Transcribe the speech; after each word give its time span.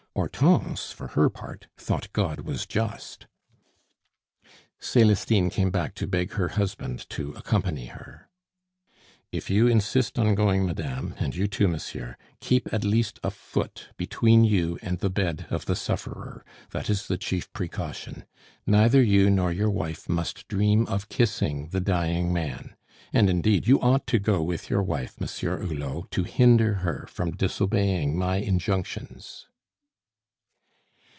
Hortense, 0.13 0.91
for 0.91 1.07
her 1.07 1.29
part, 1.29 1.67
thought 1.77 2.11
God 2.11 2.41
was 2.41 2.65
just. 2.65 3.27
Celestine 4.79 5.49
came 5.49 5.71
back 5.71 5.95
to 5.95 6.05
beg 6.05 6.33
her 6.33 6.49
husband 6.49 7.09
to 7.11 7.31
accompany 7.31 7.85
her. 7.87 8.27
"If 9.31 9.49
you 9.49 9.67
insist 9.67 10.19
on 10.19 10.35
going, 10.35 10.65
madame, 10.65 11.15
and 11.17 11.33
you 11.33 11.47
too, 11.47 11.69
monsieur, 11.69 12.17
keep 12.41 12.71
at 12.73 12.83
least 12.83 13.21
a 13.23 13.31
foot 13.31 13.87
between 13.95 14.43
you 14.43 14.77
and 14.81 14.99
the 14.99 15.09
bed 15.09 15.47
of 15.49 15.65
the 15.65 15.77
sufferer, 15.77 16.43
that 16.71 16.89
is 16.89 17.07
the 17.07 17.17
chief 17.17 17.51
precaution. 17.53 18.25
Neither 18.67 19.01
you 19.01 19.29
nor 19.29 19.53
your 19.53 19.71
wife 19.71 20.09
must 20.09 20.45
dream 20.49 20.85
of 20.87 21.07
kissing 21.09 21.69
the 21.69 21.79
dying 21.81 22.33
man. 22.33 22.75
And, 23.13 23.29
indeed, 23.29 23.65
you 23.65 23.79
ought 23.79 24.05
to 24.07 24.19
go 24.19 24.43
with 24.43 24.69
your 24.69 24.83
wife, 24.83 25.19
Monsieur 25.21 25.59
Hulot, 25.63 26.11
to 26.11 26.23
hinder 26.25 26.75
her 26.85 27.07
from 27.09 27.31
disobeying 27.31 28.17
my 28.17 28.35
injunctions." 28.35 29.47